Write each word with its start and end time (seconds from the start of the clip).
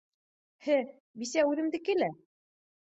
-һе, 0.69 0.79
бисә 1.25 1.47
үҙемдеке 1.53 2.01
лә 2.05 2.13